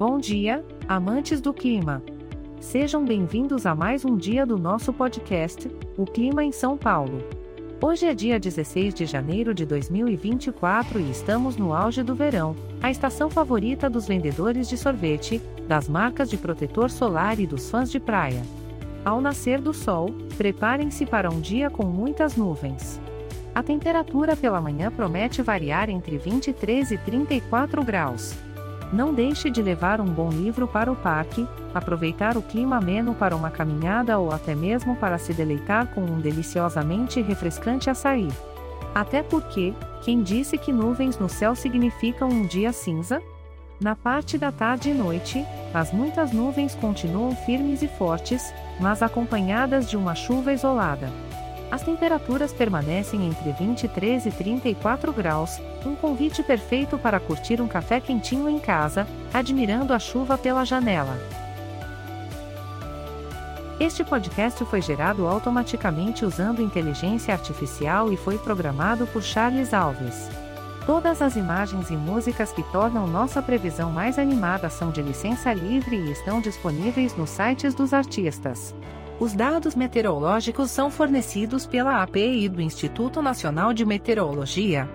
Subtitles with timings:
[0.00, 2.02] Bom dia, amantes do clima.
[2.58, 7.22] Sejam bem-vindos a mais um dia do nosso podcast, O Clima em São Paulo.
[7.82, 12.90] Hoje é dia 16 de janeiro de 2024 e estamos no auge do verão, a
[12.90, 15.38] estação favorita dos vendedores de sorvete,
[15.68, 18.40] das marcas de protetor solar e dos fãs de praia.
[19.04, 22.98] Ao nascer do sol, preparem-se para um dia com muitas nuvens.
[23.54, 28.34] A temperatura pela manhã promete variar entre 23 e 34 graus.
[28.92, 33.36] Não deixe de levar um bom livro para o parque, aproveitar o clima ameno para
[33.36, 38.28] uma caminhada ou até mesmo para se deleitar com um deliciosamente refrescante açaí.
[38.92, 39.72] Até porque,
[40.02, 43.22] quem disse que nuvens no céu significam um dia cinza?
[43.80, 49.88] Na parte da tarde e noite, as muitas nuvens continuam firmes e fortes, mas acompanhadas
[49.88, 51.08] de uma chuva isolada.
[51.70, 58.00] As temperaturas permanecem entre 23 e 34 graus, um convite perfeito para curtir um café
[58.00, 61.16] quentinho em casa, admirando a chuva pela janela.
[63.78, 70.28] Este podcast foi gerado automaticamente usando inteligência artificial e foi programado por Charles Alves.
[70.84, 75.96] Todas as imagens e músicas que tornam nossa previsão mais animada são de licença livre
[75.96, 78.74] e estão disponíveis nos sites dos artistas.
[79.20, 84.88] Os dados meteorológicos são fornecidos pela API do Instituto Nacional de Meteorologia.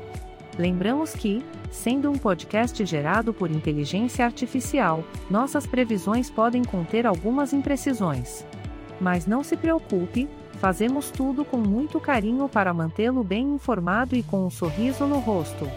[0.57, 8.45] Lembramos que, sendo um podcast gerado por inteligência artificial, nossas previsões podem conter algumas imprecisões.
[9.03, 10.27] Mas não se preocupe,
[10.63, 15.69] Fazemos tudo com muito carinho para mantê-lo bem informado e com um sorriso no rosto.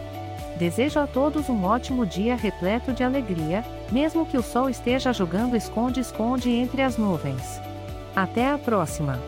[0.57, 5.57] Desejo a todos um ótimo dia repleto de alegria, mesmo que o sol esteja jogando
[5.57, 7.59] esconde-esconde entre as nuvens.
[8.15, 9.19] Até a próxima!